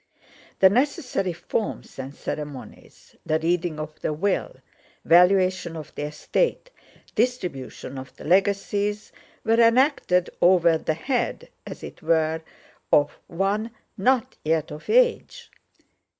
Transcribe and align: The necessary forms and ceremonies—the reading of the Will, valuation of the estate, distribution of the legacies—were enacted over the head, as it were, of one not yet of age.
The 0.61 0.69
necessary 0.71 1.31
forms 1.31 1.99
and 1.99 2.15
ceremonies—the 2.15 3.37
reading 3.37 3.79
of 3.79 4.01
the 4.01 4.11
Will, 4.11 4.55
valuation 5.05 5.75
of 5.77 5.93
the 5.93 6.05
estate, 6.05 6.71
distribution 7.13 7.99
of 7.99 8.15
the 8.17 8.23
legacies—were 8.25 9.59
enacted 9.61 10.31
over 10.41 10.79
the 10.79 10.95
head, 10.95 11.49
as 11.67 11.83
it 11.83 12.01
were, 12.01 12.41
of 12.91 13.11
one 13.27 13.69
not 13.95 14.37
yet 14.43 14.71
of 14.71 14.89
age. 14.89 15.51